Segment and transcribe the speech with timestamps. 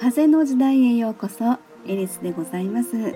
[0.00, 3.14] 風の時代へようこそエリスでございます、え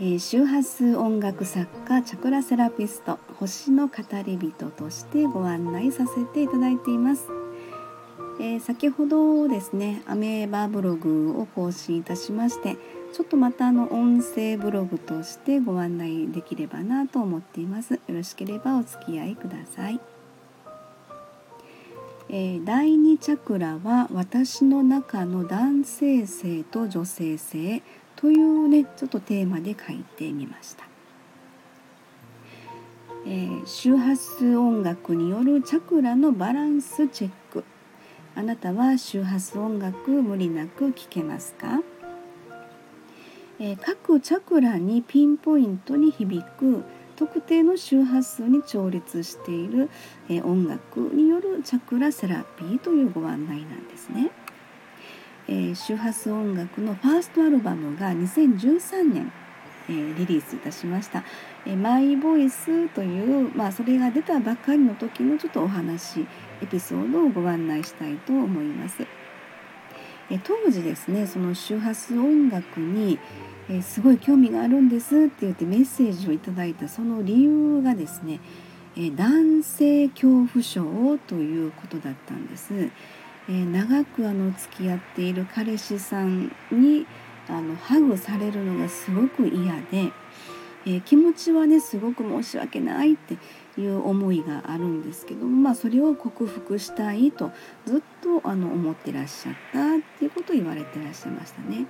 [0.00, 7.28] ー、周波数音楽作家チャクラセラピスト星の語り人としてご案内させていただいています、
[8.40, 12.78] えー、先ほどですねアメーバブログを更新いたしまして
[13.12, 17.94] ちょっとまたあの音声ブログとしてご案内できればなと思っています。
[17.94, 20.00] よろしければお付き合いください。
[22.28, 27.82] えー、第2チャクラは私の中の男性性と女性性
[28.16, 30.84] というねちょっとテーマで書いてみました、
[33.26, 37.64] えー、周波数音楽によるチャクラのバランスチェック。
[38.38, 41.80] あなたは周波数音楽無理なく聴けますか、
[43.58, 46.84] えー、各チャクラにピンポイントに響く
[47.16, 49.88] 特定の周波数に調律している、
[50.28, 54.30] え音楽によるチャクラセラピーというご案内なんですね。
[55.48, 59.32] えー、周波数音楽のファーストアルバムが2013年、
[59.88, 61.22] えー、リリースいたしました
[61.64, 66.26] 「えー、マイボイス」という、まあ、それが出たばかりの時のちょっとお話
[66.60, 69.06] エピソードをご案内したいと思います。
[70.28, 73.20] え当時ですねその周波数音楽に、
[73.68, 78.40] えー、すごい興味があるんですって言ってメッセージをいただいたその理由がですね、
[78.96, 82.72] えー、男性恐怖症ということだったんです。
[83.48, 87.06] えー、長くあの付き合っている彼氏さんに
[87.48, 90.12] あのハグされるのがすごく嫌で、
[90.84, 93.36] え気持ちはねすごく申し訳ないって
[93.80, 97.52] いう思いがあるんですけども、まあ、それを克服したいと
[97.84, 101.86] ずっとあの思ってらっしゃったっていうことを言われてらっしゃいましたね。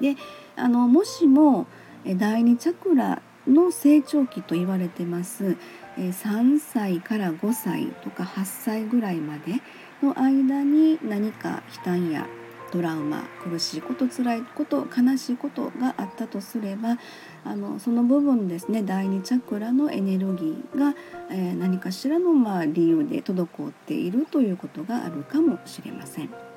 [0.00, 0.16] で
[0.56, 1.66] あのもしも
[2.06, 5.56] 第二チャクラの成長期と言われてます
[5.96, 9.54] 3歳から5歳とか8歳ぐらいまで
[10.02, 12.26] の間に何か悲嘆や
[12.70, 16.98] トラウマ苦しいこと辛いこと悲しいことがあったとすれば
[17.44, 20.94] あのその部分ですね第二チャクラのエネルギーが、
[21.30, 26.47] えー、何かしらのまあ理由で滞っているということがあるかもしれません。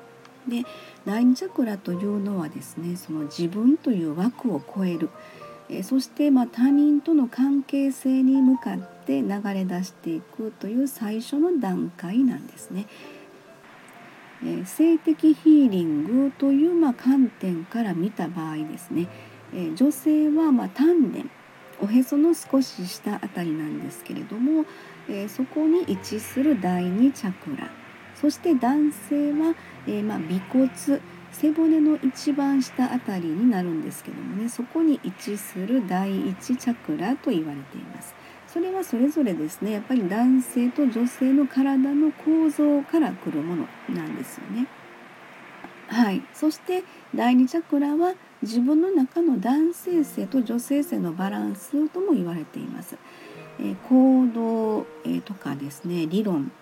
[0.48, 0.64] で
[1.04, 5.10] 第二チャクラというのはですねその自分という枠を超える、
[5.68, 12.86] えそしてま他人との関係性に向かって流れ出していくという最初の段階なんですね。
[14.44, 19.08] え性的ヒーリングというま観点から見た場合ですね、
[19.54, 21.24] え女性はま丹田
[21.80, 24.64] おへその少し下あたりなんですけれども、
[25.08, 27.81] えそこに位置する第二チャクラ。
[28.22, 29.54] そして男性は、
[29.86, 30.70] えー、まあ、尾骨
[31.32, 38.14] 背骨の一番下あたりになるんですけどもねそこに位置する第一チャクラと言われています。
[38.46, 44.68] それはそれぞれですねやっぱり男性と女性の体の構造からくるものなんですよね。
[45.88, 46.84] はい、そして
[47.14, 52.96] 第二チャクラは自分の中の男性性と女性性のバランスとも言われています。
[53.58, 56.52] えー、行動、えー、とかですね理論、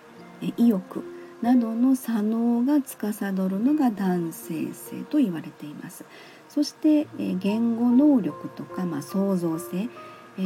[0.41, 1.03] えー、意欲
[1.41, 6.05] などの左脳が司るのが男性性と言われています
[6.49, 9.89] そして言語能力とか、まあ、創造性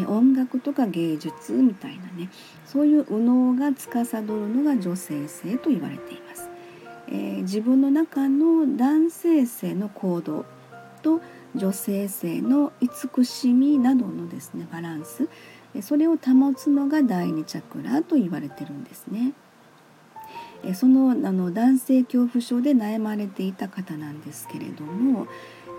[0.08, 2.30] 音楽とか芸術みたいなね
[2.66, 6.50] そういう右脳が司るのが女性性と言われています、
[7.08, 10.46] えー、自分の中の男性性の行動
[11.02, 11.22] と
[11.56, 15.30] 女性性の慈しみなどのですねバランス
[15.82, 19.34] それを保つのが第二チャクラと言われてるんですね。
[20.74, 25.28] そのあの男性恐怖症で悩まれていた方なんですけれども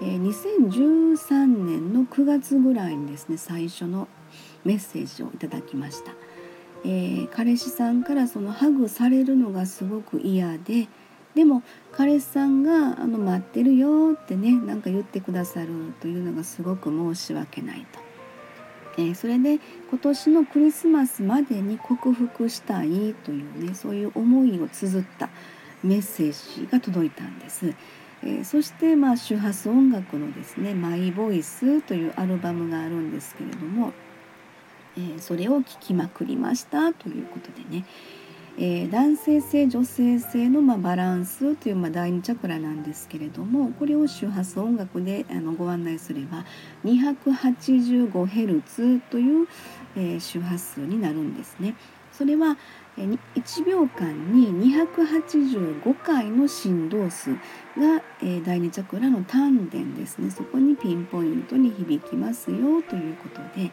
[0.01, 4.09] 2013年の9月ぐらいにですね最初の
[4.65, 6.13] メッセージをいただきました、
[6.85, 10.89] えー、彼氏さんからそのハグされるのがすごく嫌で
[11.35, 15.69] でも彼氏さんがあの待ってるよってねなんか言ってくださる
[16.01, 18.06] というのがすごく申し訳ないと。
[18.99, 19.59] えー、それで
[19.91, 25.29] 今年のクリスマスまでに克服したいというねそういう思いを綴った
[25.83, 27.75] メッセージが届いたんです。
[28.23, 33.93] えー、そしてまあ周波数音楽のですね「マイボイス」というアルバムがあるんですけれども、
[34.97, 37.85] えー、それを聴きまくりましたということでね
[38.59, 46.47] えー、男性性女性性の、まあ、バランスという、まあ、第二チャクラなんですけれどもこれを周波数音楽であのご案内すれば
[46.85, 49.49] 285Hz という、
[49.97, 51.77] えー、周波数になるんですね。
[52.13, 52.57] それは
[52.97, 53.19] 1
[53.65, 57.35] 秒間に285回の振動数
[57.77, 58.03] が、
[58.47, 63.71] 第二チャクラの丹田ですねそこにピンポイントに響きますよということで、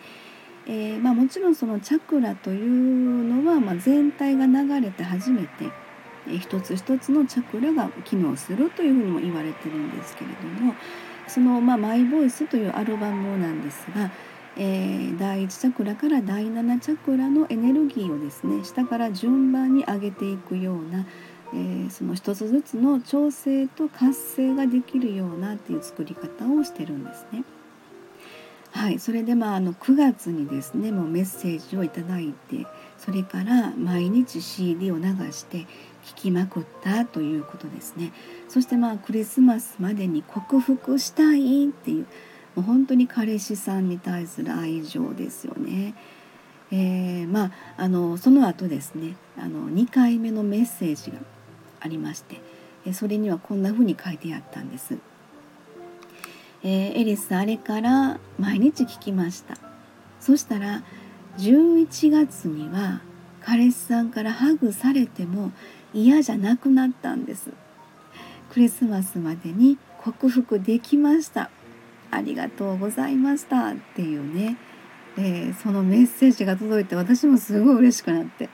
[0.65, 5.65] えー、まあ、もちろんそのチャクラというのは、ま、全体が流れて初めて、
[6.27, 10.73] えー、一つ一つのチャクラが機能するというふうにも言われてるんですけれども
[11.27, 14.11] その、まあ、マイボイスというアルバムなんですが、
[14.55, 21.05] えー、第1チャクラから第7チャクラのエネルギーをですね下から順番に上げていくような、
[21.53, 27.43] えー、その一つずつの調整と活性ができるようなっていう作り方をしてるんですね。
[28.73, 32.65] はい、それでまああの9月にですねもうメッセージをいただいて
[32.97, 35.67] それから毎日 CD を流して
[36.05, 38.11] 聴きまくったということですね
[38.49, 42.07] そしてまあクリスマスまでに克服したいっていう
[42.55, 45.95] もう本当に彼氏さんに対する愛情ですよね。
[46.71, 51.17] えー、まああのその後ですねあの2回目のメッセージが
[51.79, 54.97] ありましてそれにはこんな風に書いてあったんです。
[56.63, 59.57] えー、エリスあれから毎日聞きました。
[60.19, 60.83] そしたら
[61.37, 63.01] 11月には
[63.41, 65.51] 彼氏さんからハグされても
[65.93, 67.49] 嫌じゃなくなったんです。
[68.51, 71.49] クリスマスまでに克服できました。
[72.11, 73.69] ありがとうございました。
[73.71, 74.57] っていうね、
[75.17, 78.49] え、そのメッセージが届いて私もすごい嬉しくなって、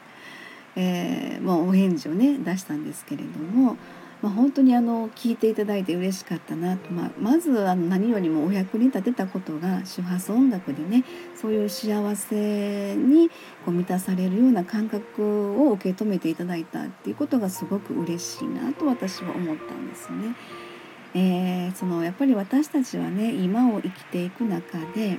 [0.75, 3.77] えー、もうお返事をね出したんですけれども
[4.21, 11.05] まあ、本当にあの聞いていただいて嬉しかったなと、まあ、まずあの何よりもお役に立てたことが周波数音楽でね
[11.35, 13.29] そういう幸せに
[13.65, 20.35] こう満たされるような感覚を受け止めていただいたっていうことがすごく嬉しいなと私は思ったんですね。
[21.15, 25.17] えー、そのやっぱり私たちはね今を生きていく中で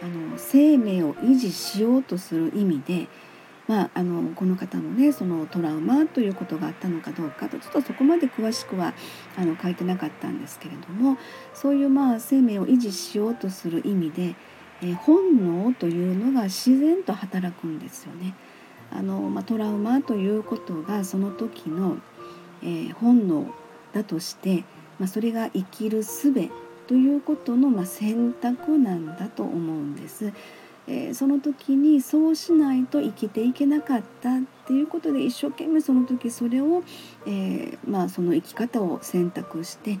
[0.00, 3.08] あの生命を維持しようとする意味で
[3.66, 8.92] まあ、あのこの方もねそのトラウマということがあったのかどうかとちょっとそこまで詳しくは
[9.38, 11.16] あの書いてなかったんですけれども
[11.54, 14.34] そういうまあ生命を維持しようとする意味で、
[14.82, 18.34] え、本能というのが自然と働くんですよね。
[18.90, 21.96] あのまあ、トラウマということがその時の、
[22.62, 23.52] えー、本能
[23.92, 24.64] だとして、
[25.00, 26.32] まあ、それが生きる術
[26.86, 30.32] ということの、ま、選択なんだと思うんです。
[30.86, 36.82] えー、その時にそうしないと生きていけなかったっていうことで一生懸命その時それを、
[37.26, 39.98] えー、まあ、その生き方を選択して、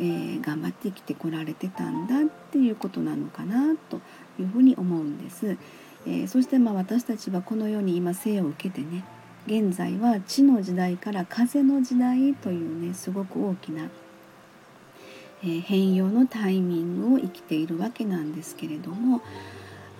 [0.00, 4.00] えー、頑張って生きてこられてたんだっていうことなのかなと
[4.38, 5.56] いうふうに思うんです。
[6.04, 9.04] えそしてまあ私たちはこの世に今生を受けてね
[9.46, 13.88] 現在は地の時代から風の時代というねすごく大きな、
[15.44, 19.20] え変容のタイミングを生きているわけなんですけれども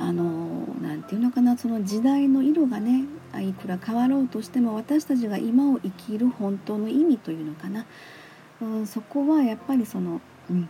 [0.02, 3.04] あの何て言うのかなその時代の色がね
[3.40, 7.86] いくら変わろうとしても私たちが今を生きる本当の意味というのかな、
[8.60, 10.20] うん、そこはやっぱりその、
[10.50, 10.68] うん、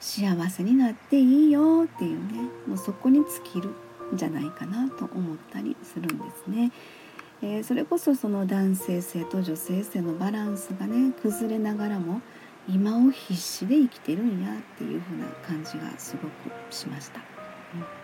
[0.00, 3.68] 幸せになっていいよっていうねもうそこに尽きる
[4.12, 6.72] んじゃないかなと思ったりするんですね。
[7.42, 12.20] えー、それこそその男性性と女性性のバランスがね崩れながらも
[12.68, 17.20] 今を必死で生きてるんやっていう風な感じがすごくしました。
[17.76, 17.99] うん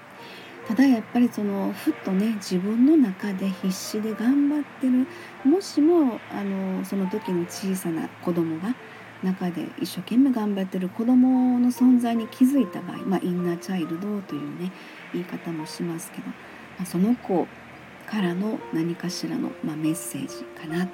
[0.67, 5.07] ただやっぱりそのふっとね自分の中で必死で頑張ってる
[5.49, 8.75] もしもあのその時の小さな子供が
[9.23, 14.73] 中で一生懸命頑張ってる子供の存在に気づいた場合、まあ、インナーチャイルドというね
[15.13, 16.35] 言い方もしますけど、ま
[16.83, 17.47] あ、その子
[18.07, 20.87] からの何かしらの、まあ、メッセージかな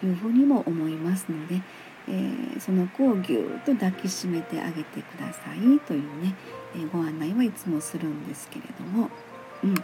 [0.00, 1.62] というふうにも思いますので、
[2.08, 6.34] えー、その子をぎゅーっと抱きしめてあげてくださいというね
[6.76, 9.10] えご案内はいつもするんですけれども、
[9.62, 9.74] うん、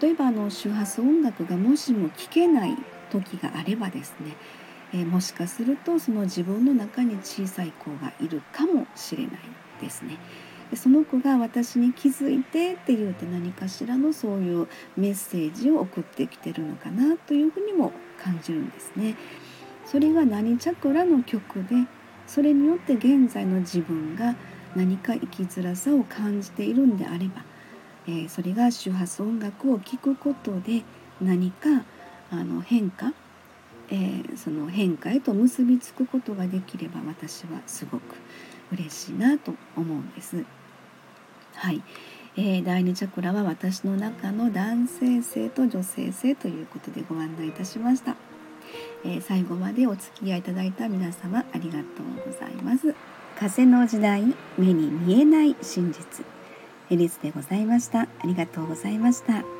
[0.00, 2.76] 例えばあの周波数音楽がもしも聴けない
[3.10, 4.36] 時があればですね、
[4.92, 9.38] えー、もしかするとその自分の中に小さい子がいるかもしれない
[9.80, 10.18] ですね。
[10.70, 19.14] でその子が私に気づいてって言うて何かしらのそういうメッセージを送ってきてるのかなというふうにも感じるんですね。
[19.84, 21.86] それが何チャクラの曲で
[22.26, 24.34] それによって現在の自分が
[24.74, 27.44] 何か生きづらさを感じているんであれば、
[28.06, 30.82] えー、それが周波数音楽を聴くことで
[31.20, 31.84] 何か
[32.30, 33.12] あの変化、
[33.90, 38.16] えー、その変化へと結びつくことができれば私はすごく
[38.72, 40.44] 嬉しいなと思うんです。
[41.54, 41.82] はい、
[42.36, 48.16] えー、第2チャクラは私の中の男性性と女性性ということでご案内いたしました。
[49.04, 52.94] えー、最後までお付き合いいただいた皆様ありがとうございます。
[53.38, 54.22] 風の時代
[54.56, 56.24] 目に見えない真実。
[56.90, 58.02] エリスでございました。
[58.02, 59.53] ありがとうございました。